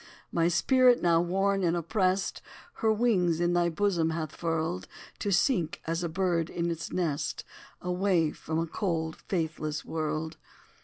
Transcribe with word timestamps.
My 0.31 0.47
spirit, 0.47 0.99
now 0.99 1.21
worn 1.21 1.61
and 1.61 1.77
oppressed, 1.77 2.41
Her 2.77 2.91
wings 2.91 3.39
in 3.39 3.53
thy 3.53 3.69
bosom 3.69 4.09
hath 4.09 4.35
furled, 4.35 4.87
To 5.19 5.31
sink, 5.31 5.79
as 5.85 6.01
a 6.01 6.09
bird 6.09 6.49
in 6.49 6.71
its 6.71 6.91
nest, 6.91 7.43
Away 7.83 8.31
from 8.31 8.57
a 8.57 8.65
cold, 8.65 9.17
faithless 9.27 9.85
world! 9.85 10.37